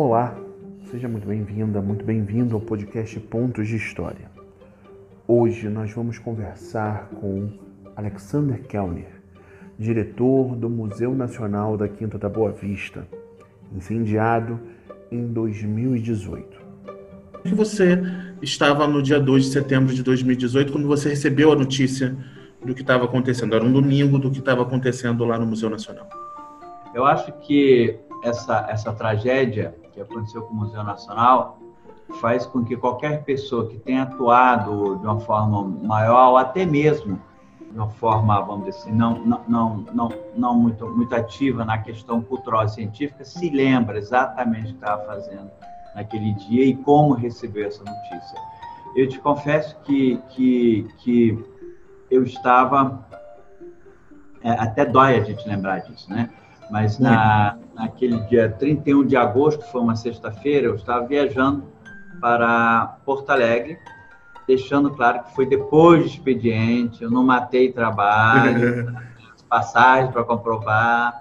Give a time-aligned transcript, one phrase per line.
[0.00, 0.38] Olá,
[0.92, 4.30] seja muito bem-vinda, muito bem-vindo ao podcast Pontos de História.
[5.26, 7.50] Hoje nós vamos conversar com
[7.96, 9.10] Alexander Kellner,
[9.76, 13.08] diretor do Museu Nacional da Quinta da Boa Vista,
[13.74, 14.60] incendiado
[15.10, 16.56] em 2018.
[17.56, 18.00] Você
[18.40, 22.16] estava no dia 2 de setembro de 2018 quando você recebeu a notícia
[22.64, 23.56] do que estava acontecendo.
[23.56, 26.08] Era um domingo do que estava acontecendo lá no Museu Nacional.
[26.94, 31.58] Eu acho que essa, essa tragédia que aconteceu com o Museu Nacional
[32.20, 37.20] faz com que qualquer pessoa que tenha atuado de uma forma maior, ou até mesmo
[37.60, 41.76] de uma forma, vamos dizer assim, não, não, não, não, não muito, muito ativa na
[41.76, 45.50] questão cultural e científica, se lembra exatamente o que estava fazendo
[45.94, 48.40] naquele dia e como recebeu essa notícia.
[48.96, 51.44] Eu te confesso que, que, que
[52.10, 53.06] eu estava.
[54.42, 56.30] É, até dói a gente lembrar disso, né?
[56.70, 61.64] Mas na, naquele dia 31 de agosto, foi uma sexta-feira, eu estava viajando
[62.20, 63.78] para Porto Alegre,
[64.46, 68.96] deixando claro que foi depois do expediente, eu não matei trabalho,
[69.48, 71.14] passagens para comprovar,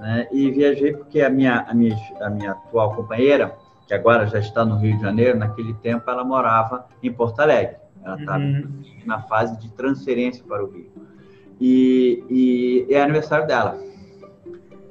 [0.00, 0.26] né?
[0.32, 3.54] e viajei porque a minha, a, minha, a minha atual companheira,
[3.86, 7.76] que agora já está no Rio de Janeiro, naquele tempo ela morava em Porto Alegre,
[8.02, 8.82] ela estava uhum.
[9.04, 10.90] na fase de transferência para o Rio.
[11.60, 13.76] E, e é aniversário dela.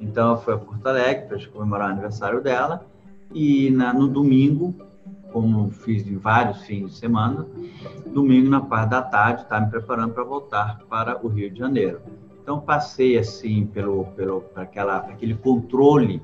[0.00, 2.86] Então, eu fui a Porto Alegre para comemorar o aniversário dela.
[3.34, 4.74] E na, no domingo,
[5.32, 7.46] como fiz em vários fins de semana,
[8.12, 12.00] domingo, na parte da tarde, estava me preparando para voltar para o Rio de Janeiro.
[12.42, 16.22] Então, passei assim pelo, pelo aquela, aquele controle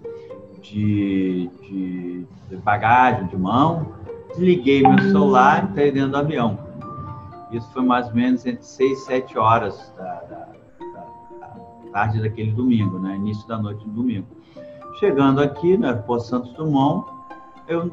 [0.62, 3.92] de, de, de bagagem de mão,
[4.30, 6.58] desliguei meu celular e entrei dentro do avião.
[7.52, 10.53] Isso foi mais ou menos entre 6 e 7 horas da, da
[11.94, 13.14] tarde daquele domingo, né?
[13.14, 14.26] início da noite do domingo.
[14.98, 17.08] Chegando aqui no aeroporto Santos Dumont,
[17.68, 17.88] eu,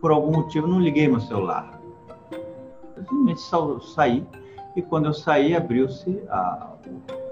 [0.00, 1.80] por algum motivo, não liguei meu celular.
[2.96, 3.40] Eu simplesmente
[3.94, 4.26] saí,
[4.74, 6.72] e quando eu saí, abriu-se a,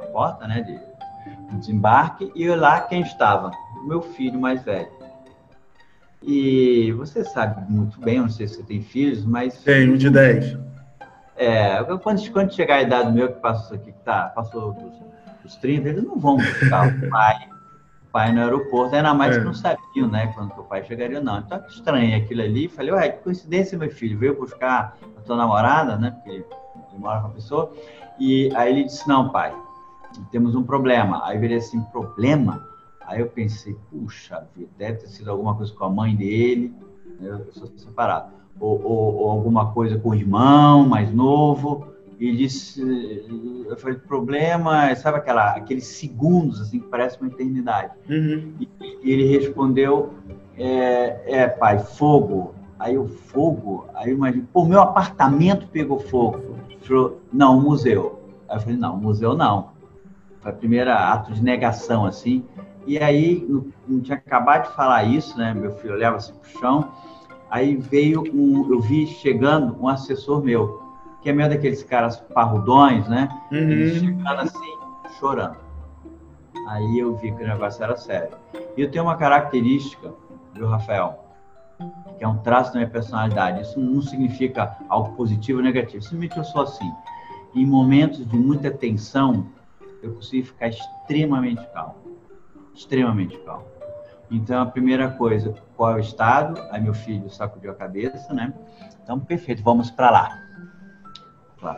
[0.02, 3.50] a, porta né, de desembarque, e lá quem estava?
[3.82, 4.88] O meu filho mais velho.
[6.22, 9.62] E você sabe muito bem, não sei se você tem filhos, mas.
[9.62, 10.58] Tenho, um de 10.
[11.36, 14.94] É, quando, quando chegar a idade meu que passou aqui, que tá, passou dos
[15.44, 17.48] os 30, eles não vão buscar o pai,
[18.12, 19.38] pai no aeroporto, ainda mais é.
[19.40, 21.38] que não sabiam, né, quando o pai chegaria, não.
[21.38, 22.68] Então, que estranho aquilo ali.
[22.68, 26.44] Falei, ué, que coincidência, meu filho, veio buscar a tua namorada, né, porque ele
[26.96, 27.72] mora com a pessoa,
[28.18, 29.52] e aí ele disse, não, pai,
[30.30, 31.26] temos um problema.
[31.26, 32.64] Aí eu virei assim, problema?
[33.06, 36.72] Aí eu pensei, puxa vida, deve ter sido alguma coisa com a mãe dele,
[37.20, 41.93] eu sou separado, ou, ou, ou alguma coisa com o irmão mais novo,
[42.24, 42.80] e disse,
[43.68, 47.92] eu falei, problema, sabe aquela, aqueles segundos, assim, que parece uma eternidade.
[48.08, 48.54] Uhum.
[48.58, 48.68] E,
[49.02, 50.14] e, ele respondeu,
[50.56, 52.54] é, é, pai, fogo.
[52.78, 56.56] Aí o fogo, aí eu imagino, pô, meu apartamento pegou fogo.
[56.68, 58.22] Ele falou, não, o museu.
[58.48, 59.72] Aí eu falei, não, o museu não.
[60.40, 62.42] Foi a primeira ato de negação, assim.
[62.86, 63.46] E aí,
[63.86, 65.52] não tinha acabado de falar isso, né?
[65.54, 66.92] Meu filho olhava assim pro chão.
[67.50, 70.83] Aí veio um, eu vi chegando um assessor meu
[71.24, 73.30] que é meio daqueles caras parrudões, né?
[73.50, 73.58] Uhum.
[73.58, 74.78] Eles chegando assim,
[75.18, 75.56] chorando.
[76.68, 78.36] Aí eu vi que o negócio era sério.
[78.76, 80.12] E eu tenho uma característica,
[80.52, 81.24] viu, Rafael?
[82.18, 83.62] Que é um traço da minha personalidade.
[83.62, 86.02] Isso não significa algo positivo ou negativo.
[86.02, 86.92] Simplesmente eu sou assim.
[87.54, 89.46] Em momentos de muita tensão,
[90.02, 91.94] eu consigo ficar extremamente calmo.
[92.74, 93.64] Extremamente calmo.
[94.30, 96.60] Então, a primeira coisa, qual é o estado?
[96.70, 98.52] Aí meu filho sacudiu a cabeça, né?
[99.02, 100.43] Então, perfeito, vamos para lá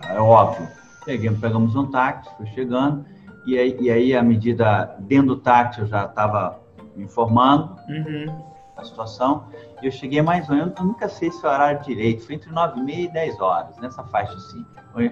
[0.08, 0.68] é óbvio.
[1.04, 3.04] Peguei, pegamos um táxi, fui chegando,
[3.46, 6.58] e aí, e aí, à medida, dentro do táxi, eu já estava
[6.96, 8.42] me informando uhum.
[8.76, 9.44] da situação,
[9.80, 12.34] e eu cheguei mais ou menos, eu nunca sei se é o horário direito, foi
[12.34, 14.64] entre 9 e meia e 10 horas, nessa faixa assim,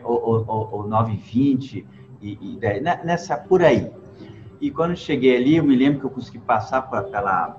[0.02, 1.86] ou, ou, ou, ou 9 e 20
[2.20, 3.92] e, e 10, né, nessa, por aí.
[4.60, 7.56] E quando eu cheguei ali, eu me lembro que eu consegui passar por aquela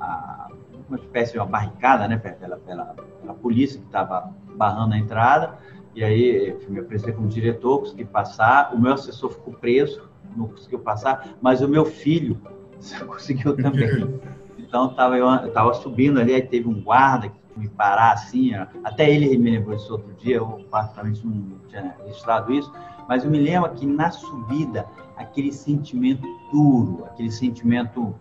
[0.00, 0.48] a,
[0.88, 2.86] uma espécie de uma barricada, né, pela, pela,
[3.20, 5.58] pela polícia que estava barrando a entrada,
[5.98, 10.78] e aí me apresentei como diretor, consegui passar, o meu assessor ficou preso, não conseguiu
[10.78, 12.40] passar, mas o meu filho
[13.06, 14.18] conseguiu também.
[14.56, 18.52] Então tava, eu estava subindo ali, aí teve um guarda que me parar assim,
[18.84, 22.70] até ele me lembrou disso outro dia, eu particularmente não tinha registrado isso,
[23.08, 24.84] mas eu me lembro que na subida,
[25.16, 26.22] aquele sentimento
[26.52, 28.14] duro, aquele sentimento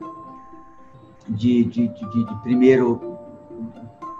[1.27, 3.17] de, de, de, de primeiro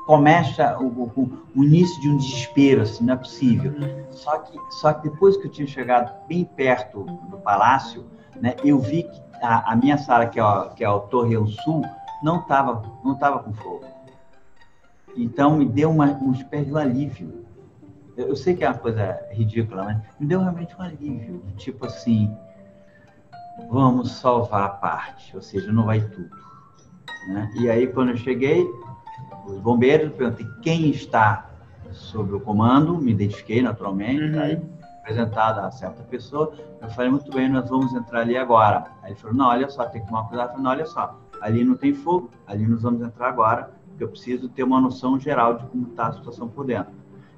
[0.08, 3.74] começa o, o, o, início de um desespero, assim, não é possível.
[4.10, 8.06] Só que, só que depois que eu tinha chegado bem perto do palácio,
[8.42, 11.36] né, eu vi que a, a minha sala, que é, a, que é a Torre
[11.36, 11.84] ao Sul,
[12.24, 13.84] não estava não tava com fogo.
[15.14, 17.46] Então me deu uma, uma espécie de um alívio.
[18.16, 21.44] Eu, eu, sei que é uma coisa ridícula, mas me deu realmente um alívio.
[21.58, 22.34] Tipo assim,
[23.70, 26.30] vamos salvar a parte, ou seja, não vai tudo.
[27.28, 27.52] Né?
[27.60, 28.66] E aí, quando eu cheguei,
[29.46, 31.50] os bombeiros, perguntei quem está
[31.92, 34.42] sob o comando, me identifiquei naturalmente, uhum.
[34.42, 34.62] aí
[35.08, 38.88] apresentada a certa pessoa, eu falei, muito bem, nós vamos entrar ali agora.
[39.02, 40.48] Aí ele falou, não, olha só, tem que tomar cuidado.
[40.48, 44.04] Eu falei, não, olha só, ali não tem fogo, ali nós vamos entrar agora, porque
[44.04, 46.92] eu preciso ter uma noção geral de como está a situação por dentro.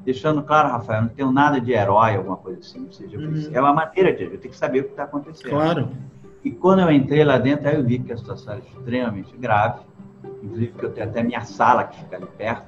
[0.04, 3.50] Deixando claro, Rafael, não tenho nada de herói, alguma coisa assim, ou seja, uhum.
[3.52, 5.52] é uma maneira de eu tenho que saber o que está acontecendo.
[5.52, 5.90] Claro.
[6.44, 9.81] E quando eu entrei lá dentro, aí eu vi que a situação era extremamente grave,
[10.44, 12.68] inclusive que eu tenho até minha sala que fica ali perto,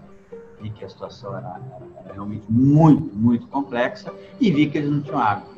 [0.62, 4.92] vi que a situação era, era, era realmente muito, muito complexa e vi que eles
[4.92, 5.52] não tinham água.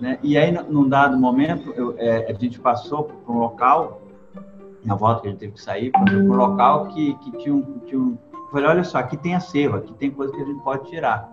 [0.00, 0.18] Né?
[0.22, 4.02] E aí, num dado momento, eu, é, a gente passou por um local,
[4.84, 7.78] na volta que a gente teve que sair, por um local que, que tinha um,
[7.86, 8.18] tinha um...
[8.50, 11.32] Falei, olha só, aqui tem acervo, aqui tem coisa que a gente pode tirar.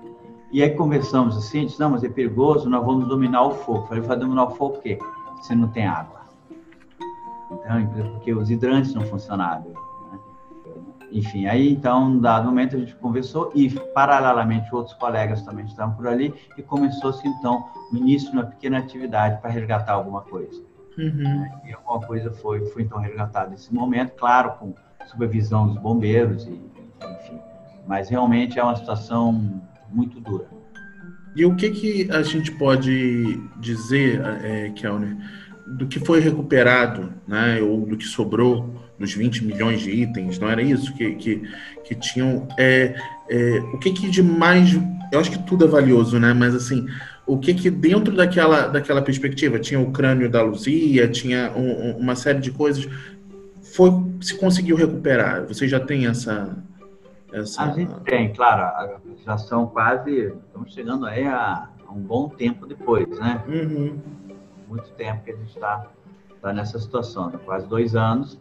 [0.51, 3.87] E aí conversamos assim, disse, não, mas é perigoso, nós vamos dominar o fogo.
[3.87, 4.99] Falei, vai dominar o fogo por quê?
[5.41, 6.20] Se não tem água.
[7.51, 9.73] Então, porque os hidrantes não funcionavam
[11.11, 16.07] enfim, aí então, dado momento, a gente conversou e, paralelamente, outros colegas também estavam por
[16.07, 20.63] ali e começou-se então o início de uma pequena atividade para resgatar alguma coisa.
[20.97, 21.45] Uhum.
[21.65, 24.73] E alguma coisa foi, foi então resgatada nesse momento, claro, com
[25.05, 27.39] supervisão dos bombeiros, e, enfim.
[27.85, 30.47] Mas realmente é uma situação muito dura.
[31.35, 35.17] E o que, que a gente pode dizer, é, Kelner,
[35.77, 40.49] do que foi recuperado, né, ou do que sobrou nos 20 milhões de itens, não
[40.49, 41.41] era isso que, que,
[41.83, 42.47] que tinham?
[42.57, 42.95] É,
[43.29, 44.73] é, o que, que de mais.
[45.11, 46.33] Eu acho que tudo é valioso, né?
[46.33, 46.87] Mas assim,
[47.25, 52.15] o que que dentro daquela, daquela perspectiva tinha o crânio da Luzia, tinha um, uma
[52.15, 52.87] série de coisas,
[53.73, 53.91] foi
[54.21, 55.45] se conseguiu recuperar?
[55.47, 56.55] Você já tem essa,
[57.33, 57.63] essa...
[57.63, 62.67] A gente tem, claro, já são quase, estamos chegando aí a, a um bom tempo
[62.67, 63.43] depois, né?
[63.47, 63.97] Uhum.
[64.71, 65.85] Muito tempo que a gente está
[66.41, 67.37] tá nessa situação, né?
[67.43, 68.39] quase dois anos.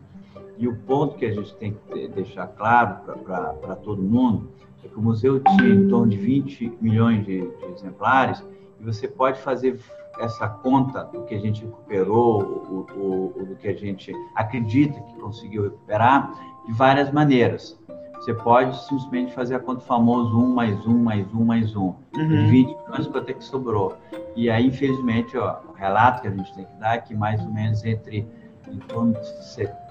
[0.57, 4.49] E o ponto que a gente tem que deixar claro para todo mundo
[4.85, 8.47] é que o museu tinha em torno de 20 milhões de, de exemplares
[8.79, 9.81] e você pode fazer
[10.21, 15.01] essa conta do que a gente recuperou, o, o, o, do que a gente acredita
[15.01, 16.33] que conseguiu recuperar,
[16.65, 17.77] de várias maneiras.
[18.21, 21.81] Você pode simplesmente fazer a conta famosa 1 mais 1 mais 1 mais 1.
[21.81, 21.97] Uhum.
[22.15, 23.97] 20 milhões quanto é que sobrou.
[24.37, 27.41] E aí, infelizmente, ó, o relato que a gente tem que dar é que mais
[27.41, 28.29] ou menos entre
[28.69, 29.21] em torno de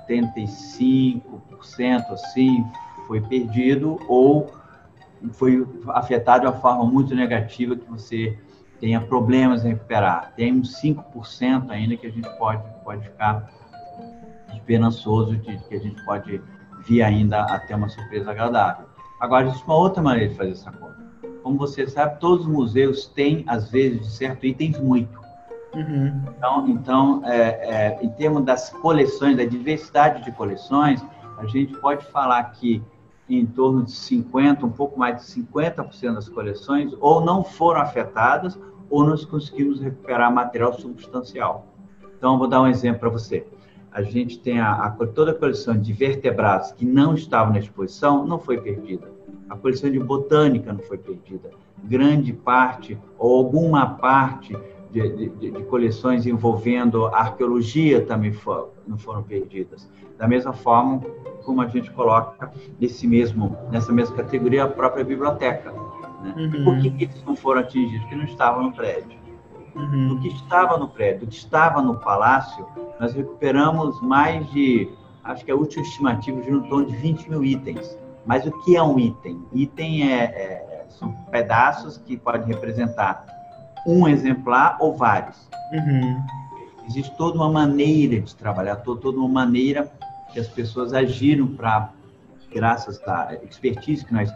[0.08, 2.64] 75% assim
[3.08, 4.54] foi perdido ou
[5.32, 8.38] foi afetado de uma forma muito negativa que você
[8.80, 10.34] tenha problemas em recuperar.
[10.36, 13.50] Tem uns 5% ainda que a gente pode, pode ficar
[14.54, 16.40] esperançoso de que a gente pode
[16.90, 18.88] vir ainda a ter uma surpresa agradável.
[19.20, 20.98] Agora, existe uma outra maneira de fazer essa conta.
[21.44, 25.20] Como você sabe, todos os museus têm, às vezes, de certo itens muito.
[25.76, 26.24] Uhum.
[26.36, 31.06] Então, então é, é, em termos das coleções, da diversidade de coleções,
[31.38, 32.82] a gente pode falar que
[33.30, 38.60] em torno de 50, um pouco mais de 50% das coleções ou não foram afetadas
[38.90, 41.68] ou nós conseguimos recuperar material substancial.
[42.18, 43.46] Então, vou dar um exemplo para você.
[43.92, 48.26] A gente tem a, a, toda a coleção de vertebrados que não estavam na exposição,
[48.26, 49.12] não foi perdida.
[49.50, 51.50] A coleção de botânica não foi perdida.
[51.84, 54.56] Grande parte ou alguma parte
[54.92, 59.90] de, de, de, coleções envolvendo arqueologia também for, não foram perdidas.
[60.18, 61.02] Da mesma forma
[61.44, 65.72] como a gente coloca nesse mesmo, nessa mesma categoria a própria biblioteca.
[66.22, 66.34] Né?
[66.38, 66.64] Uhum.
[66.64, 68.02] Por que eles não foram atingidos?
[68.02, 69.19] Porque não estavam no prédio.
[69.76, 70.08] Uhum.
[70.10, 72.66] Do que estava no prédio, do que estava no palácio,
[73.00, 74.90] nós recuperamos mais de,
[75.24, 77.98] acho que a última estimativa de um torno de 20 mil itens.
[78.26, 79.44] Mas o que é um item?
[79.54, 83.26] Item é, é são pedaços que podem representar
[83.88, 85.50] um exemplar ou vários.
[85.72, 86.22] Uhum.
[86.88, 89.92] Existe toda uma maneira de trabalhar, toda uma maneira
[90.34, 91.90] que as pessoas agiram para,
[92.54, 94.32] graças à expertise que nós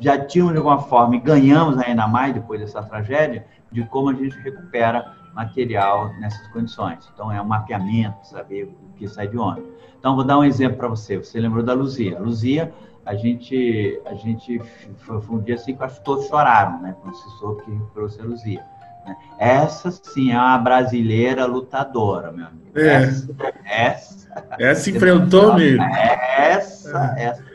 [0.00, 4.14] já tínhamos de alguma forma e ganhamos ainda mais depois dessa tragédia, de como a
[4.14, 7.08] gente recupera material nessas condições.
[7.14, 9.62] Então, é um mapeamento, saber o que sai de onde.
[9.98, 11.16] Então, vou dar um exemplo para você.
[11.16, 12.16] Você lembrou da Luzia.
[12.16, 12.72] A Luzia
[13.08, 14.60] a gente, a gente
[14.98, 16.94] foi, foi um dia assim que acho que todos choraram, né?
[17.00, 18.62] Quando se soube que recuperou Luzia.
[19.06, 19.16] Né?
[19.38, 22.78] Essa sim é uma brasileira lutadora, meu amigo.
[22.78, 23.04] É.
[23.04, 24.28] Essa, essa,
[24.58, 25.82] essa enfrentou mesmo.
[25.84, 27.47] Essa, essa.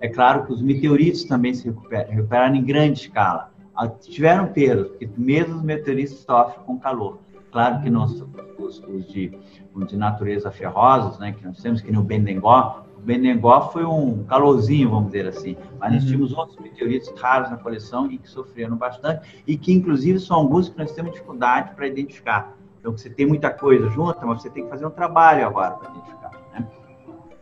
[0.00, 3.50] É claro que os meteoritos também se recuperam, recuperaram em grande escala.
[3.74, 7.18] Ah, tiveram perdas, porque mesmo os meteoritos sofrem com calor.
[7.50, 8.22] Claro que nós,
[8.58, 9.32] os, os de,
[9.74, 13.84] os de natureza ferrosos, né, que nós temos, que nem o Bendengó, o Bendengó foi
[13.84, 16.08] um calorzinho, vamos dizer assim, mas nós uhum.
[16.08, 20.68] tínhamos outros meteoritos raros na coleção e que sofreram bastante, e que inclusive são alguns
[20.68, 22.56] que nós temos dificuldade para identificar.
[22.80, 25.90] Então, você tem muita coisa junta, mas você tem que fazer um trabalho agora para
[25.90, 26.25] identificar.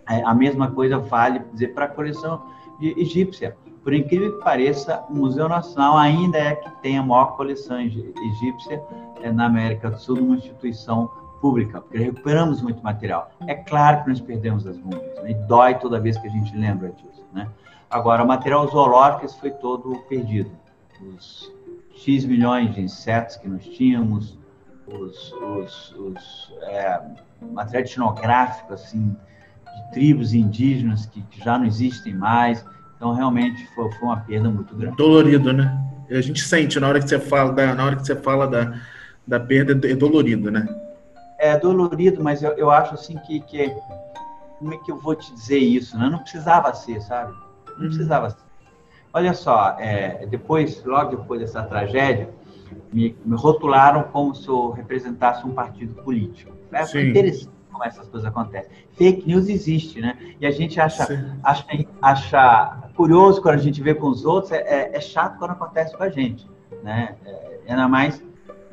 [0.08, 2.42] É, a mesma coisa vale dizer para a coleção
[2.80, 3.56] egípcia.
[3.82, 8.82] Por incrível que pareça, o Museu Nacional ainda é que tem a maior coleção egípcia
[9.22, 13.30] é, na América do Sul, uma instituição pública, porque recuperamos muito material.
[13.46, 15.32] É claro que nós perdemos as múmias, né?
[15.32, 17.22] e dói toda vez que a gente lembra disso.
[17.34, 17.46] Né?
[17.90, 20.50] Agora, o material zoológico foi todo perdido.
[21.02, 21.52] Os
[21.94, 24.38] X milhões de insetos que nós tínhamos,
[24.86, 27.00] os, os, os é,
[27.52, 29.14] material etnográfico, assim,
[29.74, 32.64] de tribos indígenas que, que, já não existem mais.
[32.96, 34.96] Então, realmente, foi, foi uma perda muito grande.
[34.96, 35.78] Dolorido, né?
[36.10, 38.74] A gente sente na hora que você fala da, na hora que você fala da,
[39.26, 40.66] da perda, é dolorido, né?
[41.38, 43.74] É dolorido, mas eu, eu acho assim que, que
[44.58, 45.98] como é que eu vou te dizer isso?
[45.98, 46.08] Né?
[46.08, 47.32] Não precisava ser, sabe?
[47.66, 47.86] Não uhum.
[47.88, 48.44] precisava ser.
[49.12, 52.30] Olha só, é, depois, logo depois dessa tragédia,
[52.92, 56.52] me, me, rotularam como se eu representasse um partido político.
[56.72, 58.70] É interessante como essas coisas acontecem.
[58.92, 60.16] Fake news existe, né?
[60.40, 61.66] E a gente acha, acha,
[62.00, 65.96] acha curioso quando a gente vê com os outros, é, é, é chato quando acontece
[65.96, 66.48] com a gente,
[66.82, 67.16] né?
[67.26, 68.22] É, ainda mais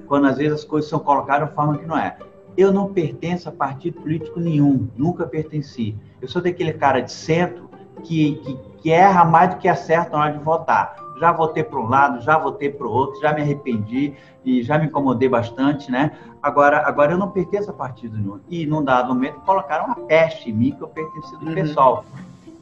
[0.07, 2.15] quando às vezes as coisas são colocadas de forma que não é.
[2.55, 5.97] Eu não pertenço a partido político nenhum, nunca pertenci.
[6.21, 7.70] Eu sou daquele cara de centro
[8.01, 10.95] que, que, que erra mais do que acerta na hora de votar.
[11.19, 14.77] Já votei para um lado, já votei para o outro, já me arrependi e já
[14.77, 16.11] me incomodei bastante, né?
[16.41, 18.39] Agora, agora eu não pertenço a partido nenhum.
[18.49, 21.53] E num dado momento colocaram uma peste em mim que eu pertenci do uhum.
[21.53, 22.05] pessoal.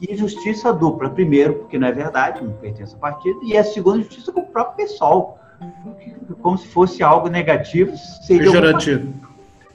[0.00, 1.08] E justiça dupla.
[1.08, 3.40] Primeiro, porque não é verdade, não pertence a partido.
[3.42, 5.38] E a segunda, justiça com o próprio pessoal.
[6.42, 7.96] Como se fosse algo negativo.
[7.96, 9.12] Seria Pejorativo.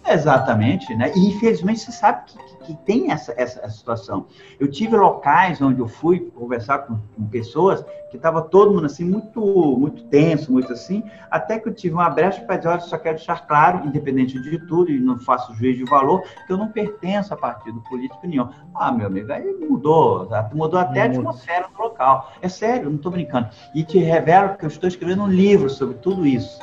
[0.07, 1.11] Exatamente, né?
[1.15, 4.25] E infelizmente você sabe que, que, tem essa, essa, situação.
[4.59, 9.03] Eu tive locais onde eu fui conversar com, com pessoas que estava todo mundo assim
[9.03, 9.41] muito
[9.77, 13.17] muito tenso, muito assim, até que eu tive uma brecha para dizer, olha, só quero
[13.17, 17.33] deixar claro, independente de tudo, e não faço juízo de valor, que eu não pertenço
[17.33, 18.49] a partido político nenhum.
[18.73, 22.31] Ah, meu amigo, aí mudou, mudou até a atmosfera do local.
[22.41, 23.49] É sério, não estou brincando.
[23.73, 26.59] E te revelo que eu estou escrevendo um livro sobre tudo isso.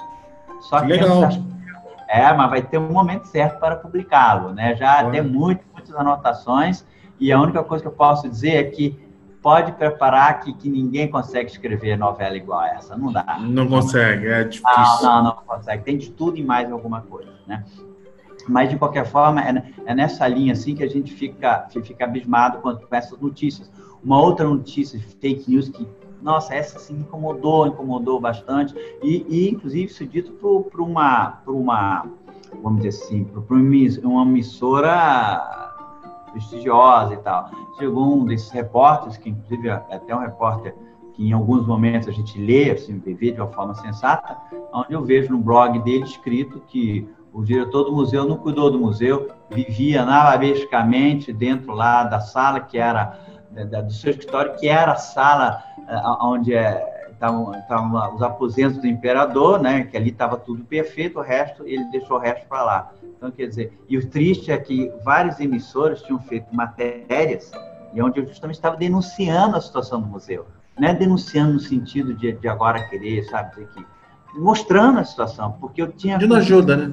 [0.60, 1.28] Só que Legal.
[2.12, 4.76] É, mas vai ter um momento certo para publicá-lo, né?
[4.76, 6.84] Já tem muitas, muitas anotações
[7.18, 9.00] e a única coisa que eu posso dizer é que
[9.40, 13.38] pode preparar que, que ninguém consegue escrever novela igual a essa, não dá.
[13.40, 14.74] Não consegue, é difícil.
[14.76, 15.84] Não, não, não consegue.
[15.84, 17.64] Tem de tudo e mais alguma coisa, né?
[18.46, 22.58] Mas, de qualquer forma, é, é nessa linha assim que a gente fica, fica abismado
[22.58, 23.70] com essas notícias.
[24.04, 25.88] Uma outra notícia, fake news, que
[26.22, 28.74] nossa, essa sim incomodou, incomodou bastante.
[29.02, 32.06] E, e inclusive, isso dito para uma, uma,
[32.62, 35.72] vamos dizer assim, para uma emissora
[36.30, 37.50] prestigiosa e tal.
[37.78, 40.74] Chegou um desses repórteres, que inclusive é até um repórter
[41.14, 44.36] que em alguns momentos a gente lê, assim, vê de uma forma sensata,
[44.72, 48.78] onde eu vejo no blog dele escrito que o diretor do museu não cuidou do
[48.78, 53.18] museu, vivia navabescamente dentro lá da sala que era
[53.52, 56.54] do seu escritório, que era a sala eh, onde
[57.22, 59.84] estavam é, os aposentos do imperador, né?
[59.84, 62.92] Que ali estava tudo perfeito, o resto ele deixou o resto para lá.
[63.16, 67.52] Então, quer dizer, e o triste é que vários emissores tinham feito matérias
[67.94, 70.46] e onde eu justamente estava denunciando a situação do museu,
[70.78, 73.84] não é denunciando no sentido de, de agora querer, sabe, dizer que
[74.34, 76.18] mostrando a situação, porque eu tinha.
[76.18, 76.92] Pedindo ajuda, né?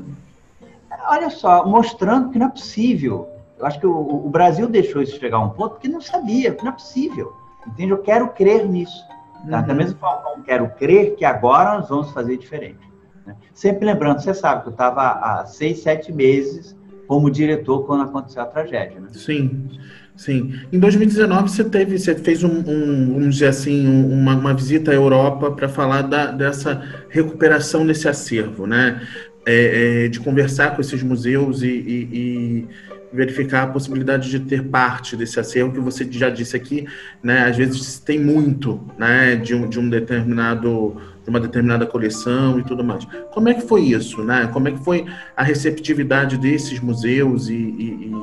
[1.08, 5.20] Olha só, mostrando que não é possível eu acho que o, o, Brasil deixou isso
[5.20, 7.34] chegar a um ponto porque não sabia, não é possível.
[7.68, 7.92] Entende?
[7.92, 9.04] Eu quero crer nisso.
[9.50, 9.60] Tá?
[9.60, 9.68] Uhum.
[9.68, 12.90] Da mesma forma eu quero crer que agora nós vamos fazer diferente.
[13.26, 13.36] Né?
[13.54, 16.76] Sempre lembrando, você sabe que eu estava há seis, sete meses
[17.06, 19.02] como diretor quando aconteceu a tragédia.
[19.02, 19.08] Né?
[19.12, 19.68] Sim,
[20.16, 20.54] sim.
[20.72, 24.94] Em 2019 você teve, você fez um, um vamos dizer assim, uma, uma visita à
[24.94, 29.06] Europa para falar da, dessa recuperação desse acervo, né?
[29.46, 32.68] É, é, de conversar com esses museus e, e, e
[33.12, 36.88] verificar a possibilidade de ter parte desse acervo que você já disse aqui,
[37.22, 37.46] né?
[37.46, 39.36] Às vezes tem muito, né?
[39.36, 43.06] De um, de um determinado de uma determinada coleção e tudo mais.
[43.34, 44.48] Como é que foi isso, né?
[44.54, 48.14] Como é que foi a receptividade desses museus e, e, e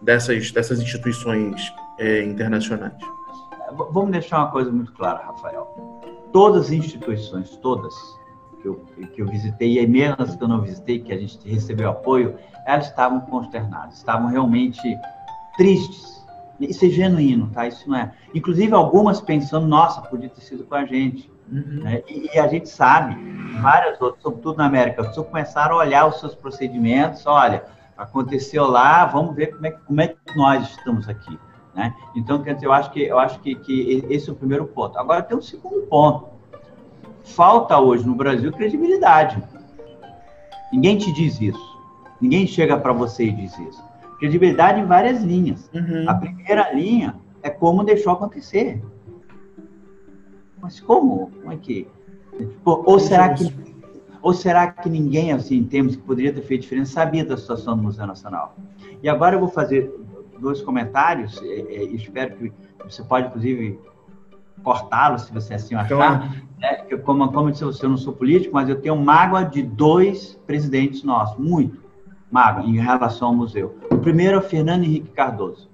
[0.00, 1.60] dessas dessas instituições
[1.98, 2.94] é, internacionais?
[3.92, 5.66] Vamos deixar uma coisa muito clara, Rafael.
[6.32, 7.94] Todas as instituições, todas
[8.60, 8.82] que eu,
[9.14, 12.34] que eu visitei, e mesmo as que eu não visitei, que a gente recebeu apoio,
[12.68, 15.00] elas estavam consternadas, estavam realmente
[15.56, 16.22] tristes.
[16.60, 17.66] Isso é genuíno, tá?
[17.66, 18.12] Isso não é.
[18.34, 21.32] Inclusive algumas pensando, nossa, podia ter sido com a gente.
[21.50, 21.82] Uhum.
[21.82, 22.02] Né?
[22.06, 23.16] E, e, a gente sabe,
[23.62, 27.64] várias outras, sobretudo na América do Sul, começaram a olhar os seus procedimentos, olha,
[27.96, 31.38] aconteceu lá, vamos ver como é, como é que nós estamos aqui.
[31.74, 31.94] Né?
[32.14, 34.98] Então, quer dizer, eu acho, que, eu acho que, que esse é o primeiro ponto.
[34.98, 36.28] Agora, tem um segundo ponto.
[37.24, 39.42] Falta hoje no Brasil credibilidade.
[40.70, 41.77] Ninguém te diz isso.
[42.20, 43.82] Ninguém chega para você e diz isso.
[44.18, 45.70] Credibilidade em várias linhas.
[45.72, 46.08] Uhum.
[46.08, 48.82] A primeira linha é como deixou acontecer.
[50.60, 51.30] Mas como?
[51.30, 51.86] Como é que?
[52.36, 53.68] Tipo, ou será que
[54.20, 57.76] ou será que ninguém, assim, em termos que poderia ter feito diferença, sabia da situação
[57.76, 58.56] do Museu Nacional?
[59.00, 59.94] E agora eu vou fazer
[60.40, 63.78] dois comentários, e, e espero que você pode, inclusive,
[64.64, 65.94] cortá-los, se você assim achar.
[65.94, 66.96] Então, né?
[67.04, 71.04] como, como eu disse, eu não sou político, mas eu tenho mágoa de dois presidentes
[71.04, 71.87] nossos, muito
[72.30, 73.76] mágoa em relação ao museu.
[73.90, 75.68] O primeiro é o Fernando Henrique Cardoso,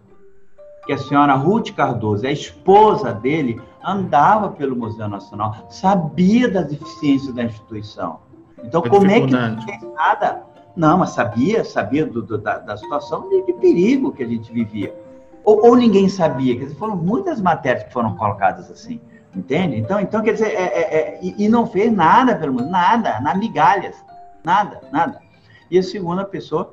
[0.86, 7.34] que a senhora Ruth Cardoso, a esposa dele, andava pelo Museu Nacional, sabia das deficiências
[7.34, 8.20] da instituição.
[8.62, 10.42] Então, é como é que não fez nada?
[10.74, 14.52] Não, mas sabia, sabia do, do, da, da, situação de, de, perigo que a gente
[14.52, 14.94] vivia.
[15.44, 19.00] Ou, ou, ninguém sabia, quer dizer, foram muitas matérias que foram colocadas assim,
[19.36, 19.76] entende?
[19.76, 23.20] Então, então quer dizer, é, é, é, e, e, não fez nada pelo mundo, nada,
[23.20, 23.94] na migalhas,
[24.42, 25.20] nada, nada.
[25.74, 26.72] E a segunda pessoa,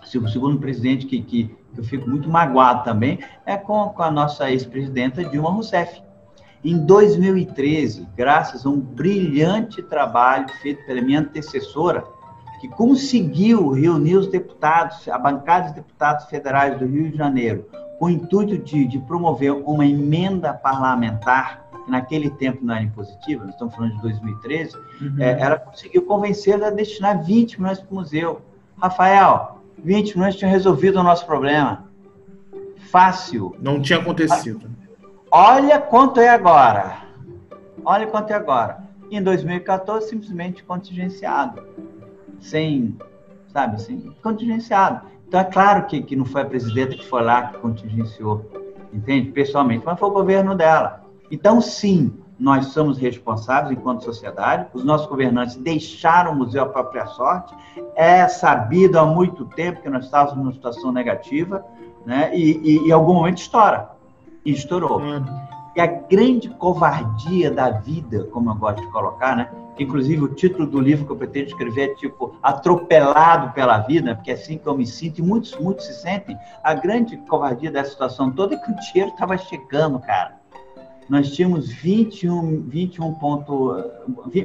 [0.00, 4.48] o segundo presidente que, que eu fico muito magoado também, é com, com a nossa
[4.52, 6.00] ex-presidenta Dilma Rousseff.
[6.64, 12.04] Em 2013, graças a um brilhante trabalho feito pela minha antecessora,
[12.64, 17.68] que conseguiu reunir os deputados, a bancada de deputados federais do Rio de Janeiro,
[17.98, 23.44] com o intuito de, de promover uma emenda parlamentar, que naquele tempo não era impositiva,
[23.44, 25.16] nós estamos falando de 2013, uhum.
[25.18, 28.40] é, ela conseguiu convencer a destinar 20 milhões para o museu.
[28.80, 31.84] Rafael, 20 milhões tinham resolvido o nosso problema.
[32.90, 33.54] Fácil.
[33.60, 34.70] Não tinha acontecido.
[35.30, 37.02] Olha quanto é agora.
[37.84, 38.78] Olha quanto é agora.
[39.10, 41.74] Em 2014, simplesmente contingenciado.
[42.40, 42.96] Sem,
[43.52, 45.06] sabe assim, contingenciado.
[45.26, 48.50] Então, é claro que, que não foi a presidenta que foi lá que contingenciou,
[48.92, 49.32] entende?
[49.32, 51.02] Pessoalmente, mas foi o governo dela.
[51.30, 57.06] Então, sim, nós somos responsáveis enquanto sociedade, os nossos governantes deixaram o museu à própria
[57.06, 57.54] sorte,
[57.94, 61.64] é sabido há muito tempo que nós estávamos numa situação negativa,
[62.04, 62.30] né?
[62.34, 63.90] e, e em algum momento estoura.
[64.44, 65.00] E estourou.
[65.00, 65.24] Hum.
[65.74, 69.50] E a grande covardia da vida, como eu gosto de colocar, né?
[69.78, 74.30] Inclusive, o título do livro que eu pretendo escrever é tipo Atropelado pela Vida, porque
[74.30, 76.38] é assim que eu me sinto, e muitos, muitos se sentem.
[76.62, 80.36] A grande covardia dessa situação toda é que o dinheiro estava chegando, cara.
[81.08, 83.76] Nós tínhamos 21, 21 ponto,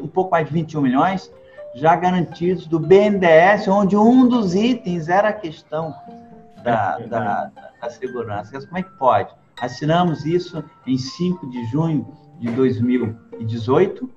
[0.01, 1.31] um pouco mais de 21 milhões
[1.75, 5.93] já garantidos do BNDES, onde um dos itens era a questão
[6.63, 8.59] da, da, da segurança.
[8.65, 9.33] Como é que pode?
[9.61, 12.07] Assinamos isso em 5 de junho
[12.39, 14.09] de 2018,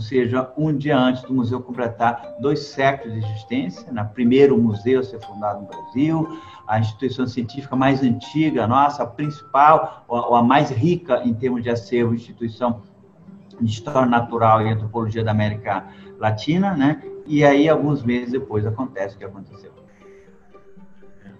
[0.00, 5.00] ou seja, um dia antes do museu completar dois séculos de existência, na primeiro museu
[5.00, 10.42] a ser fundado no Brasil, a instituição científica mais antiga, nossa, a principal, ou a
[10.42, 12.82] mais rica em termos de acervo, instituição
[13.60, 15.84] de história natural e antropologia da América
[16.18, 17.02] Latina, né?
[17.26, 19.70] E aí, alguns meses depois, acontece o que aconteceu.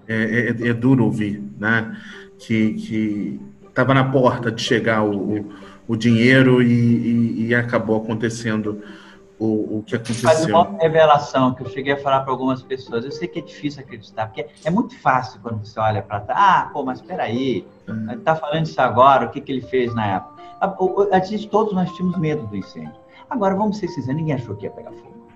[0.07, 1.97] É, é, é duro ouvir, né?
[2.39, 5.53] Que estava na porta de chegar o, o,
[5.91, 8.81] o dinheiro e, e, e, acabou acontecendo
[9.37, 10.23] o, o que aconteceu.
[10.23, 13.05] Faz uma revelação que eu cheguei a falar para algumas pessoas.
[13.05, 16.41] Eu sei que é difícil acreditar, porque é muito fácil quando você olha para trás.
[16.41, 19.93] Ah, pô, mas espera aí, ele está falando isso agora, o que, que ele fez
[19.93, 20.41] na época?
[20.61, 22.95] A, a, gente, todos nós tínhamos medo do incêndio.
[23.29, 25.27] Agora, vamos ser sinceros, ninguém achou que ia pegar fogo.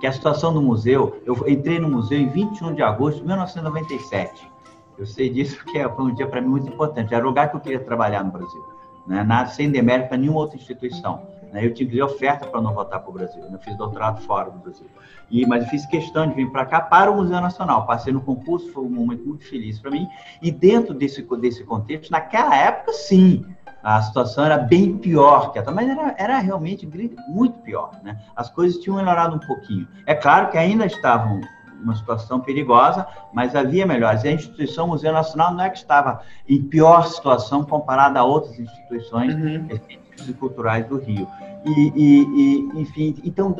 [0.00, 4.50] Que a situação do museu, eu entrei no museu em 21 de agosto de 1997.
[4.98, 7.14] Eu sei disso porque foi um dia para mim muito importante.
[7.14, 8.79] Era o lugar que eu queria trabalhar no Brasil.
[9.10, 9.24] Né?
[9.24, 11.22] Nada sem demérito para nenhuma outra instituição.
[11.52, 11.66] Né?
[11.66, 13.42] Eu tive oferta para não voltar para o Brasil.
[13.50, 14.86] Eu fiz doutorado fora do Brasil.
[15.28, 17.86] E, mas eu fiz questão de vir para cá para o Museu Nacional.
[17.86, 20.06] Passei no concurso, foi um momento muito feliz para mim.
[20.40, 23.44] E dentro desse, desse contexto, naquela época, sim,
[23.82, 26.88] a situação era bem pior que essa, mas era, era realmente
[27.28, 27.90] muito pior.
[28.04, 28.16] Né?
[28.36, 29.88] As coisas tinham melhorado um pouquinho.
[30.06, 31.40] É claro que ainda estavam
[31.82, 34.24] uma situação perigosa, mas havia melhores.
[34.24, 38.58] E a instituição Museu Nacional não é que estava em pior situação comparada a outras
[38.58, 39.68] instituições uhum.
[40.28, 41.26] e culturais do Rio.
[41.64, 43.54] E, e, e, enfim, então,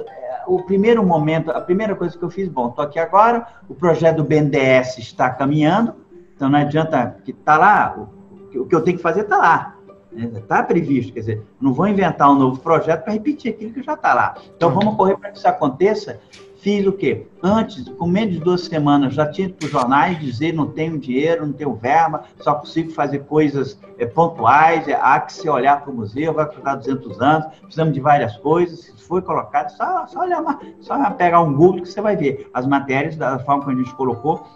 [0.46, 4.16] o primeiro momento, a primeira coisa que eu fiz, bom, estou aqui agora, o projeto
[4.16, 5.94] do BNDES está caminhando,
[6.34, 9.76] então não adianta que está lá, o, o que eu tenho que fazer está lá.
[10.12, 10.62] Está né?
[10.64, 14.12] previsto, quer dizer, não vou inventar um novo projeto para repetir aquilo que já está
[14.12, 14.34] lá.
[14.56, 14.74] Então, uhum.
[14.74, 16.18] vamos correr para que isso aconteça
[16.60, 17.26] Fiz o quê?
[17.42, 21.46] Antes, com menos de duas semanas, já tinha para os jornais dizer não tenho dinheiro,
[21.46, 25.90] não tenho verba, só consigo fazer coisas é, pontuais, é, há que se olhar para
[25.90, 30.20] o museu, vai custar 200 anos, precisamos de várias coisas, se foi colocado, só, só,
[30.20, 30.44] olhar,
[30.80, 33.94] só pegar um Google que você vai ver as matérias da forma que a gente
[33.94, 34.46] colocou,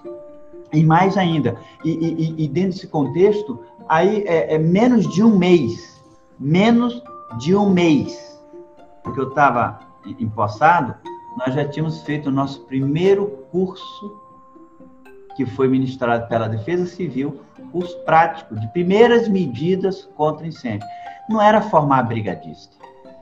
[0.75, 5.39] e mais ainda, e, e, e dentro desse contexto, aí é, é menos de um
[5.39, 6.03] mês,
[6.39, 7.03] menos
[7.39, 8.39] de um mês,
[9.03, 9.81] porque eu estava
[10.19, 10.95] empossado,
[11.37, 14.21] nós já tínhamos feito o nosso primeiro curso,
[15.37, 17.41] que foi ministrado pela Defesa Civil,
[17.73, 20.87] curso prático de primeiras medidas contra incêndio.
[21.29, 22.77] Não era formar brigadista,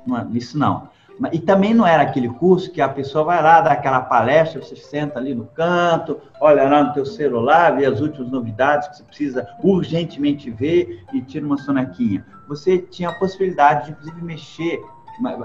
[0.07, 0.91] não, é, isso não.
[1.31, 4.75] E também não era aquele curso que a pessoa vai lá, dá aquela palestra, você
[4.75, 9.03] senta ali no canto, olha lá no teu celular, vê as últimas novidades que você
[9.05, 12.27] precisa urgentemente ver e tira uma sonequinha.
[12.49, 14.83] Você tinha a possibilidade de, inclusive, mexer,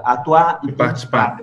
[0.03, 0.61] atuar...
[0.63, 1.39] E participar.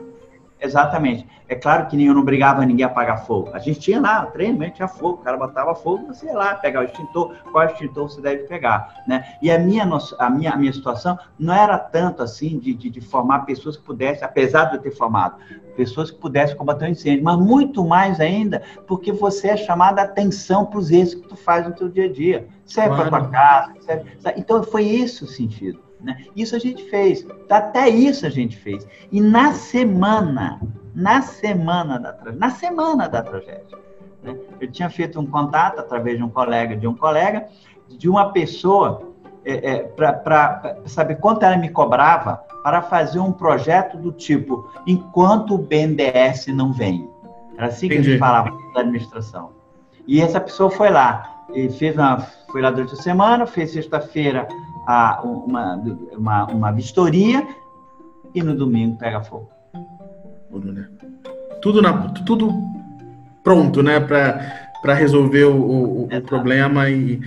[0.60, 1.26] Exatamente.
[1.46, 3.50] É claro que eu não brigava ninguém a apagar fogo.
[3.52, 6.80] A gente tinha lá, treinamento tinha fogo, o cara botava fogo, você ia lá pegar
[6.80, 9.36] o extintor, qual extintor você deve pegar, né?
[9.42, 9.86] E a minha,
[10.18, 13.82] a minha, a minha situação não era tanto assim de, de, de formar pessoas que
[13.82, 15.36] pudessem, apesar de eu ter formado,
[15.76, 20.04] pessoas que pudessem combater o incêndio, mas muito mais ainda porque você é chamada a
[20.04, 22.48] atenção para os erros que tu faz no teu dia a dia.
[22.64, 23.10] Serve claro.
[23.10, 24.10] para tua casa, serve...
[24.36, 25.84] Então foi isso o sentido.
[26.04, 26.24] Né?
[26.36, 28.86] Isso a gente fez, até isso a gente fez.
[29.10, 30.60] E na semana,
[30.94, 33.78] na semana da, na semana da tragédia,
[34.22, 34.36] né?
[34.60, 37.48] eu tinha feito um contato através de um colega de um colega,
[37.88, 39.14] de uma pessoa,
[39.46, 45.54] é, é, para saber quanto ela me cobrava para fazer um projeto do tipo, enquanto
[45.54, 47.08] o BNDES não vem.
[47.56, 48.08] Era assim que Entendi.
[48.08, 49.50] a gente falava da administração.
[50.06, 54.48] E essa pessoa foi lá, e fez uma, foi lá durante a semana, fez sexta-feira
[54.86, 55.76] a, uma,
[56.12, 57.46] uma, uma vistoria
[58.34, 59.48] e no domingo pega fogo.
[61.62, 62.52] Tudo, na, tudo
[63.42, 66.88] pronto, né, para resolver o, o, o problema.
[66.90, 67.20] E,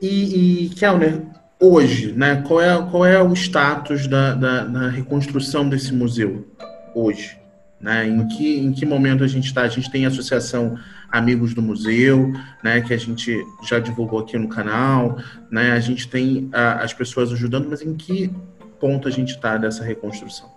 [0.00, 1.22] e, e Kellner,
[1.60, 6.46] hoje, né, qual é, qual é o status da, da, da reconstrução desse museu
[6.94, 7.38] hoje?
[7.80, 8.06] Né?
[8.08, 9.62] Em, que, em que momento a gente está?
[9.62, 10.76] A gente tem a associação
[11.14, 15.16] Amigos do Museu, né, que a gente já divulgou aqui no canal,
[15.48, 15.70] né?
[15.70, 18.28] A gente tem a, as pessoas ajudando, mas em que
[18.80, 20.50] ponto a gente está dessa reconstrução?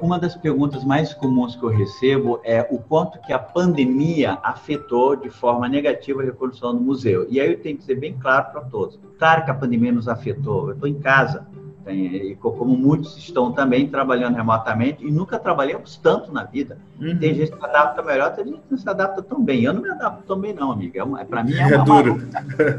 [0.00, 5.14] Uma das perguntas mais comuns que eu recebo é o quanto que a pandemia afetou
[5.14, 7.26] de forma negativa a reconstrução do museu.
[7.30, 8.98] E aí eu tenho que ser bem claro para todos.
[9.16, 10.68] Claro que a pandemia nos afetou.
[10.68, 11.46] Eu estou em casa,
[11.88, 16.76] tem, como muitos estão também trabalhando remotamente e nunca trabalhamos tanto na vida.
[17.00, 17.18] Uhum.
[17.18, 19.64] Tem gente que se adapta melhor, tem gente que não se adapta tão bem.
[19.64, 21.00] Eu não me adapto tão bem, não, amiga.
[21.00, 21.74] É, é Para mim é, uma.
[21.74, 22.28] É duro.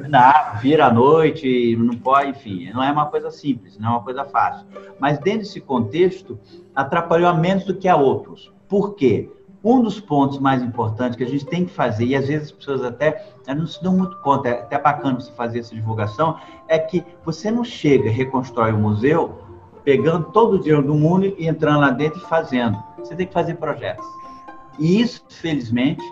[0.08, 4.04] Não, vira à noite, não pode, enfim, não é uma coisa simples, não é uma
[4.04, 4.68] coisa fácil.
[5.00, 6.40] Mas dentro desse contexto,
[6.76, 8.54] atrapalhou a menos do que a outros.
[8.68, 9.32] Por quê?
[9.64, 12.52] Um dos pontos mais importantes que a gente tem que fazer, e às vezes as
[12.52, 16.80] pessoas até não se dão muito conta, é até bacana você fazer essa divulgação, é
[16.80, 19.40] que você não chega, reconstrói o museu,
[19.84, 22.82] pegando todo o dinheiro do mundo e entrando lá dentro e fazendo.
[23.00, 24.06] Você tem que fazer projetos.
[24.78, 26.04] E isso, felizmente,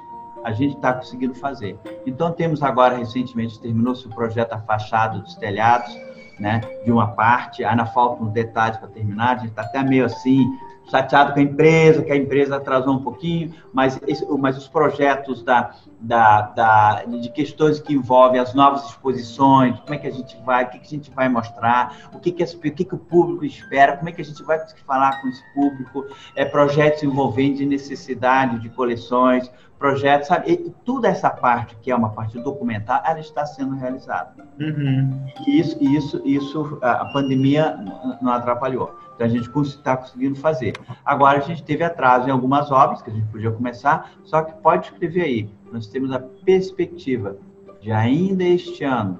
[0.43, 1.79] a gente está conseguindo fazer.
[2.05, 5.93] Então, temos agora, recentemente, terminou-se o projeto A Fachada dos Telhados,
[6.39, 10.05] né, de uma parte, ainda falta um detalhe para terminar, a gente está até meio
[10.05, 10.47] assim,
[10.89, 15.43] chateado com a empresa, que a empresa atrasou um pouquinho, mas, esse, mas os projetos
[15.43, 20.38] da, da, da, de questões que envolvem as novas exposições, como é que a gente
[20.45, 22.97] vai, o que, que a gente vai mostrar, o que, que, o, que, que o
[22.97, 27.65] público espera, como é que a gente vai falar com esse público, é, projetos envolvendo
[27.65, 30.52] necessidade de coleções, projetos, sabe?
[30.52, 34.34] E toda essa parte, que é uma parte documental, ela está sendo realizada.
[34.60, 35.26] Uhum.
[35.45, 37.78] E isso, isso, isso, a pandemia
[38.21, 38.95] não atrapalhou.
[39.17, 40.73] Então, a gente está conseguindo fazer.
[41.03, 44.53] Agora, a gente teve atraso em algumas obras, que a gente podia começar, só que
[44.62, 47.36] pode escrever aí, nós temos a perspectiva
[47.82, 49.19] de ainda este ano,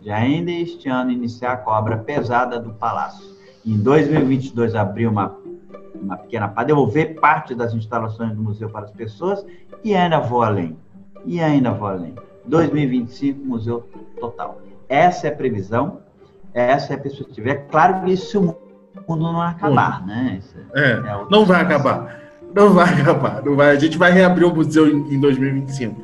[0.00, 3.28] de ainda este ano, iniciar a cobra pesada do Palácio.
[3.66, 5.36] Em 2022, abrir uma,
[5.92, 9.44] uma pequena para devolver parte das instalações do museu para as pessoas
[9.82, 10.76] e ainda vou além.
[11.26, 12.14] E ainda vou além.
[12.46, 13.80] 2025, museu
[14.20, 14.60] total.
[14.88, 15.98] Essa é a previsão
[16.54, 17.50] essa é a perspectiva.
[17.50, 20.40] É claro que isso o mundo não acabar, né?
[20.74, 22.20] É, é não vai acabar.
[22.54, 23.42] Não vai acabar.
[23.42, 23.70] Não vai.
[23.70, 26.02] A gente vai reabrir o museu em, em 2025.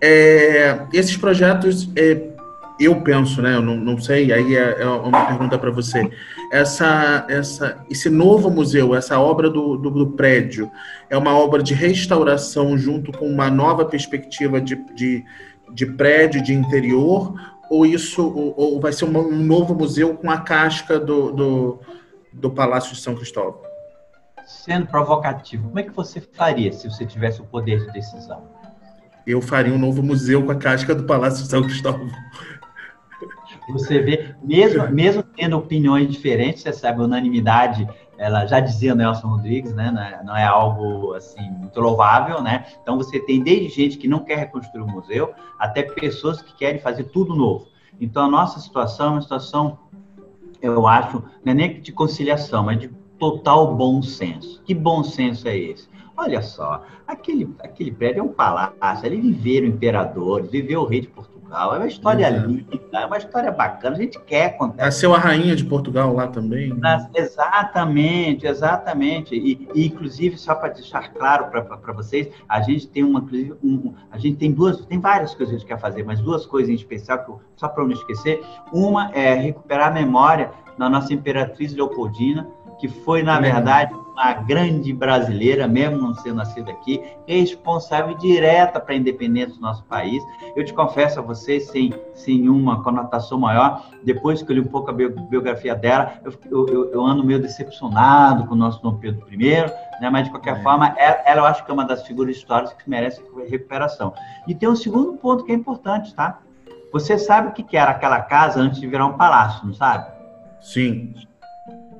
[0.00, 2.34] É, esses projetos, é,
[2.78, 3.54] eu penso, né?
[3.54, 6.10] Eu não, não sei, aí é, é uma pergunta para você.
[6.50, 10.70] Essa, essa, esse novo museu, essa obra do, do, do, prédio,
[11.08, 15.24] é uma obra de restauração junto com uma nova perspectiva de, de,
[15.72, 17.34] de prédio, de interior,
[17.70, 21.80] ou isso ou, ou vai ser um, novo museu com a casca do, do,
[22.32, 23.62] do, Palácio de São Cristóvão?
[24.46, 28.42] sendo provocativo, como é que você faria se você tivesse o poder de decisão?
[29.26, 32.08] Eu faria um novo museu com a casca do Palácio de São Cristóvão.
[33.70, 39.74] Você vê, mesmo, mesmo tendo opiniões diferentes, você sabe, unanimidade, ela já dizia Nelson Rodrigues,
[39.74, 39.90] né?
[40.24, 42.66] Não é, é algo assim muito louvável, né?
[42.82, 46.80] Então você tem desde gente que não quer reconstruir o museu, até pessoas que querem
[46.80, 47.68] fazer tudo novo.
[48.00, 49.78] Então a nossa situação é uma situação,
[50.60, 54.62] eu acho, não é nem de conciliação, mas de total bom senso.
[54.64, 55.88] Que bom senso é esse?
[56.16, 61.08] Olha só, aquele, aquele prédio é um palácio, ali viveram imperadores, viveu o rei de
[61.08, 62.48] Portugal, é uma história Exato.
[62.48, 64.84] linda, é uma história bacana, a gente quer contar.
[64.84, 66.72] Nasceu a rainha de Portugal lá também.
[66.72, 67.08] Né?
[67.14, 69.34] Exatamente, exatamente.
[69.34, 73.24] E, e inclusive, só para deixar claro para vocês, a gente tem uma,
[73.62, 76.46] um, a gente tem duas, tem várias coisas que a gente quer fazer, mas duas
[76.46, 78.42] coisas em especial, que eu, só para não esquecer.
[78.72, 84.92] Uma é recuperar a memória da nossa imperatriz Leopoldina, que foi, na verdade, uma grande
[84.92, 90.22] brasileira, mesmo não sendo nascida aqui, responsável direta para a independência do nosso país.
[90.54, 94.68] Eu te confesso a vocês, sem, sem uma conotação maior, depois que eu li um
[94.68, 96.32] pouco a biografia dela, eu,
[96.68, 99.66] eu, eu ando meio decepcionado com o nosso Dom Pedro I,
[100.00, 100.08] né?
[100.10, 100.62] mas de qualquer é.
[100.62, 104.14] forma, ela, ela, eu acho que é uma das figuras históricas que merece recuperação.
[104.46, 106.38] E tem um segundo ponto que é importante, tá?
[106.92, 110.06] Você sabe o que era aquela casa antes de virar um palácio, não sabe?
[110.60, 111.12] Sim.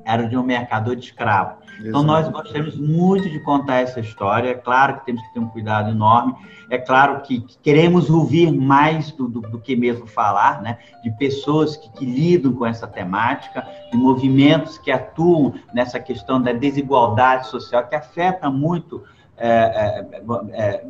[0.05, 1.57] Era de um mercador de escravo.
[1.79, 4.49] Então, nós gostamos muito de contar essa história.
[4.49, 6.35] É claro que temos que ter um cuidado enorme.
[6.69, 10.77] É claro que queremos ouvir mais do, do, do que mesmo falar, né?
[11.03, 16.53] De pessoas que, que, lidam com essa temática, de movimentos que atuam nessa questão da
[16.53, 19.03] desigualdade social, que afeta muito
[19.37, 20.21] é, é,
[20.53, 20.85] é,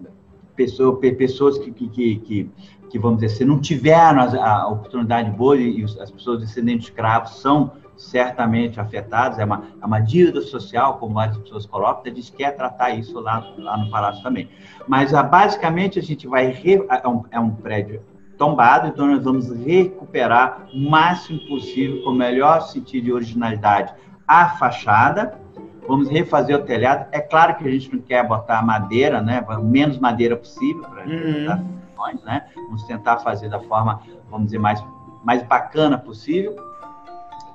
[0.55, 2.49] pessoa, pessoas que, que, que,
[2.89, 6.91] que, vamos dizer, se não tiveram a, a oportunidade boa, e as pessoas descendentes de
[6.91, 12.15] escravos são certamente afetados, é uma, é uma dívida social, como várias pessoas colocam, a
[12.15, 14.49] gente quer tratar isso lá, lá no Palácio também.
[14.87, 16.47] Mas, ah, basicamente, a gente vai...
[16.47, 18.01] Re, é, um, é um prédio
[18.37, 23.93] tombado, então nós vamos recuperar o máximo possível, com o melhor sentido de originalidade,
[24.27, 25.39] a fachada,
[25.87, 27.07] vamos refazer o telhado.
[27.11, 29.45] É claro que a gente não quer botar madeira, né?
[29.63, 32.25] Menos madeira possível para a uhum.
[32.25, 32.45] né?
[32.55, 34.83] Vamos tentar fazer da forma, vamos dizer, mais,
[35.23, 36.55] mais bacana possível.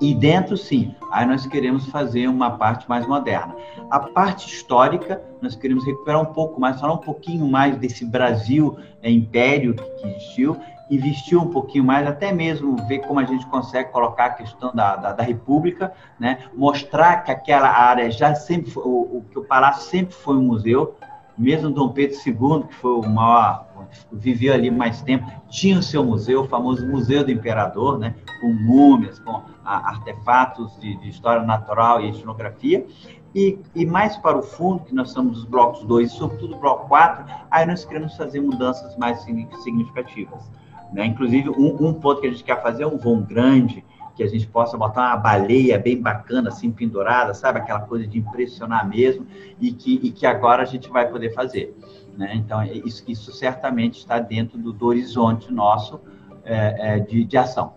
[0.00, 3.54] E dentro, sim, aí nós queremos fazer uma parte mais moderna.
[3.90, 8.78] A parte histórica, nós queremos recuperar um pouco mais, falar um pouquinho mais desse Brasil
[9.02, 10.56] é, império que existiu,
[10.90, 14.96] investir um pouquinho mais, até mesmo ver como a gente consegue colocar a questão da,
[14.96, 16.38] da, da República, né?
[16.54, 20.96] mostrar que aquela área já sempre foi, o, que o Palácio sempre foi um museu,
[21.40, 23.66] mesmo Dom Pedro II, que foi o maior,
[24.12, 28.14] viveu ali mais tempo, tinha o seu museu, o famoso Museu do Imperador, né?
[28.42, 32.86] com múmias, com artefatos de, de história natural e etnografia.
[33.34, 36.58] E, e, mais para o fundo, que nós estamos nos blocos 2 e sobretudo o
[36.58, 40.50] bloco 4, aí nós queremos fazer mudanças mais significativas.
[40.92, 41.06] Né?
[41.06, 43.84] Inclusive, um, um, ponto que a gente quer fazer é um vão grande,
[44.20, 47.58] que a gente possa botar uma baleia bem bacana, assim, pendurada, sabe?
[47.58, 49.26] Aquela coisa de impressionar mesmo,
[49.58, 51.74] e que, e que agora a gente vai poder fazer.
[52.18, 52.32] Né?
[52.34, 55.98] Então, isso, isso certamente está dentro do, do horizonte nosso
[56.44, 57.72] é, é, de, de ação.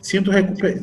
[0.00, 0.30] Sinto,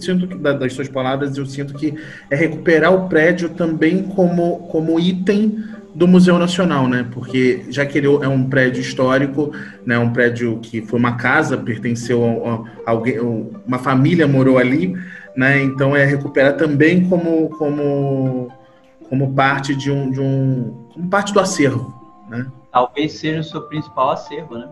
[0.02, 1.98] sinto que, das suas palavras, eu sinto que
[2.30, 5.64] é recuperar o prédio também como, como item
[5.96, 7.08] do Museu Nacional, né?
[7.10, 9.52] Porque já que ele é um prédio histórico,
[9.86, 9.98] né?
[9.98, 12.46] Um prédio que foi uma casa, pertenceu
[12.86, 13.18] a, alguém,
[13.66, 14.94] uma família morou ali,
[15.38, 15.64] né?
[15.64, 18.52] Então é recuperar também como como
[19.08, 21.94] como parte de um, de um como parte do acervo,
[22.30, 22.46] né?
[22.74, 24.68] Talvez seja o seu principal acervo, né?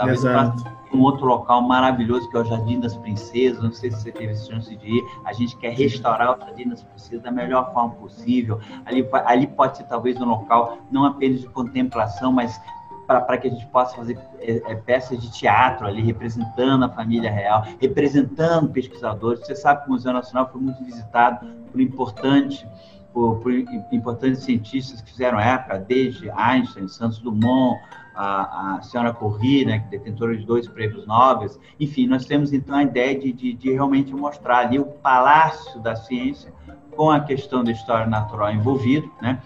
[0.00, 3.62] Talvez Exato um outro local maravilhoso que é o Jardim das Princesas.
[3.62, 5.04] Não sei se você teve a chance de ir.
[5.24, 8.60] A gente quer restaurar o Jardim das Princesas da melhor forma possível.
[8.84, 12.60] Ali, ali pode ser talvez um local não apenas de contemplação, mas
[13.06, 17.30] para que a gente possa fazer é, é, peças de teatro ali, representando a família
[17.30, 19.40] real, representando pesquisadores.
[19.40, 22.66] Você sabe que o Museu Nacional foi muito visitado por importante
[23.12, 23.52] por, por
[23.92, 27.80] importantes cientistas que fizeram época, desde Einstein, Santos Dumont,
[28.14, 31.50] a, a senhora Corri, né, é detentora de dois prêmios Nobel.
[31.78, 35.96] Enfim, nós temos então a ideia de, de, de, realmente mostrar ali o palácio da
[35.96, 36.52] ciência
[36.96, 39.40] com a questão da história natural envolvido, né?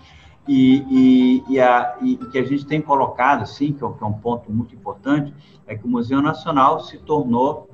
[0.47, 4.13] E, e, e, a, e que a gente tem colocado, sim, é, que é um
[4.13, 5.33] ponto muito importante,
[5.67, 7.71] é que o Museu Nacional se tornou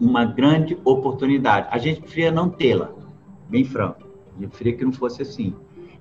[0.00, 1.68] uma grande oportunidade.
[1.70, 2.90] A gente preferia não tê-la,
[3.48, 4.02] bem franco.
[4.36, 5.54] A gente preferia que não fosse assim.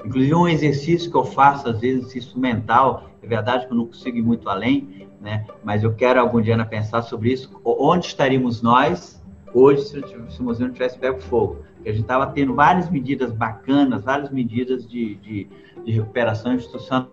[0.06, 3.88] Inclusive, um exercício que eu faço, às vezes, exercício mental, é verdade que eu não
[3.88, 5.46] consigo ir muito além, né?
[5.64, 7.50] mas eu quero algum dia pensar sobre isso.
[7.64, 11.64] Onde estaríamos nós hoje se, se o museu não tivesse pego fogo.
[11.76, 15.48] Porque a gente estava tendo várias medidas bacanas, várias medidas de, de,
[15.84, 17.10] de recuperação institucional,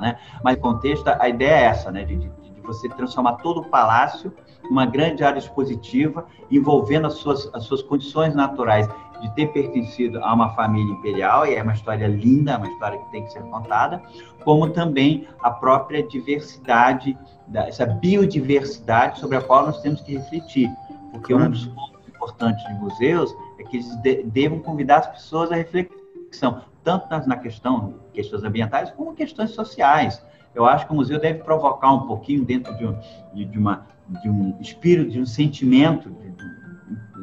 [0.00, 0.18] né?
[0.42, 2.04] Mas, contexto, a ideia é essa, né?
[2.04, 2.30] De, de,
[2.62, 4.32] você transformar todo o palácio
[4.70, 8.88] uma grande área expositiva, envolvendo as suas, as suas condições naturais
[9.24, 13.10] de ter pertencido a uma família imperial, e é uma história linda, uma história que
[13.10, 14.02] tem que ser contada,
[14.44, 17.16] como também a própria diversidade,
[17.54, 20.70] essa biodiversidade sobre a qual nós temos que refletir.
[21.10, 21.48] Porque claro.
[21.48, 25.54] um dos pontos importantes de museus é que eles de, devam convidar as pessoas à
[25.54, 30.22] reflexão, tanto na questão, questões ambientais, como questões sociais.
[30.54, 32.98] Eu acho que o museu deve provocar um pouquinho dentro de, um,
[33.32, 33.86] de, de uma,
[34.22, 36.63] de um espírito, de um sentimento, de,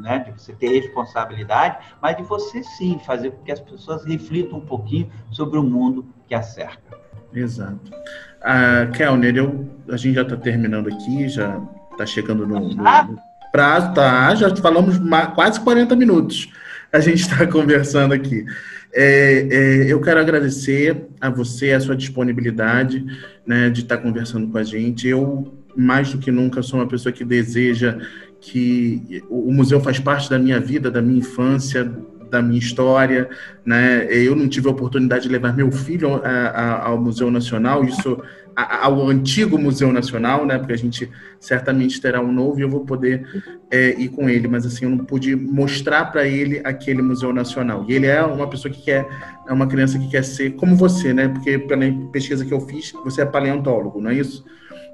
[0.02, 4.58] né, de você ter responsabilidade, mas de você sim fazer com que as pessoas reflitam
[4.58, 7.00] um pouquinho sobre o mundo que a cerca.
[7.34, 7.92] Exato.
[8.42, 11.62] Ah, Kelner, eu, a gente já está terminando aqui, já
[11.92, 13.20] está chegando no, no, no,
[13.52, 14.34] prazo, tá?
[14.36, 14.98] Já falamos
[15.36, 16.52] quase 40 minutos.
[16.92, 18.46] A gente está conversando aqui.
[18.94, 23.06] É, é, eu quero agradecer a você a sua disponibilidade
[23.46, 25.08] né, de estar tá conversando com a gente.
[25.08, 27.98] Eu, mais do que nunca, sou uma pessoa que deseja
[28.42, 31.90] que o museu faz parte da minha vida, da minha infância,
[32.32, 33.30] da minha história,
[33.64, 34.08] né?
[34.10, 38.18] Eu não tive a oportunidade de levar meu filho a, a, ao Museu Nacional, isso
[38.56, 40.58] ao antigo Museu Nacional, né?
[40.58, 43.26] Porque a gente certamente terá um novo e eu vou poder
[43.70, 47.86] é, ir com ele, mas assim eu não pude mostrar para ele aquele Museu Nacional.
[47.88, 49.08] E ele é uma pessoa que quer,
[49.48, 51.28] é uma criança que quer ser como você, né?
[51.28, 54.44] Porque pela pesquisa que eu fiz, você é paleontólogo, não é isso?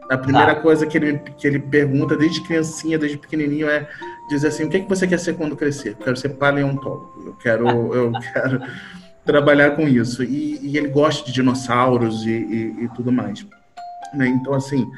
[0.09, 0.61] A primeira tá.
[0.61, 3.87] coisa que ele, que ele pergunta desde criancinha, desde pequenininho, é
[4.29, 5.89] dizer assim: o que, é que você quer ser quando crescer?
[5.89, 7.23] Eu quero ser paleontólogo.
[7.25, 8.61] Eu quero, eu quero
[9.25, 10.23] trabalhar com isso.
[10.23, 13.45] E, e, ele gosta de dinossauros e, e, e tudo mais.
[14.13, 14.27] Né?
[14.27, 14.89] Então, assim,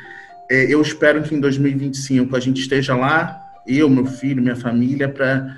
[0.50, 5.10] é, eu espero que em 2025 a gente esteja lá, eu, meu filho, minha família,
[5.10, 5.56] para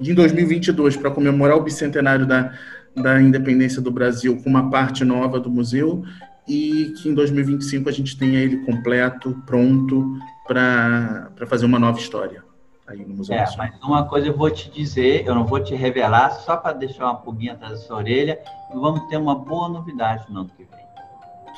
[0.00, 2.52] em 2022 para comemorar o bicentenário da,
[2.96, 6.02] da independência do Brasil com uma parte nova do museu
[6.46, 12.44] e que em 2025 a gente tenha ele completo, pronto para fazer uma nova história.
[12.86, 15.74] Aí no Museu é, mas uma coisa eu vou te dizer, eu não vou te
[15.74, 18.38] revelar, só para deixar uma pulguinha atrás da sua orelha,
[18.70, 20.82] e vamos ter uma boa novidade no ano que vem.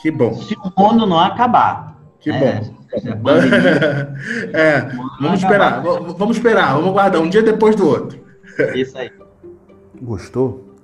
[0.03, 0.35] Que bom.
[0.35, 1.97] Se o mundo não acabar.
[2.21, 2.61] Que né?
[3.17, 3.31] bom.
[4.53, 4.81] é,
[5.21, 8.23] vamos esperar, vamos esperar, vamos guardar um dia depois do outro.
[8.77, 9.11] Isso aí.
[10.01, 10.75] Gostou?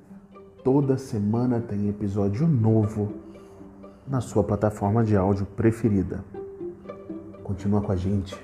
[0.65, 3.30] Toda semana tem episódio novo
[4.11, 6.25] na sua plataforma de áudio preferida.
[7.45, 8.37] Continua com a gente.